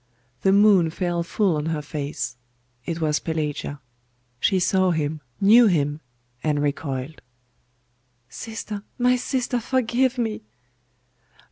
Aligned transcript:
The 0.41 0.51
moon 0.51 0.89
fell 0.89 1.21
full 1.21 1.55
on 1.57 1.67
her 1.67 1.83
face. 1.83 2.35
It 2.87 2.99
was 3.01 3.19
Pelagia. 3.19 3.81
She 4.39 4.59
saw 4.59 4.89
him, 4.89 5.21
knew 5.39 5.67
him, 5.67 6.01
and 6.43 6.59
recoiled. 6.59 7.21
'Sister! 8.27 8.81
my 8.97 9.15
sister! 9.15 9.59
Forgive 9.59 10.17
me! 10.17 10.41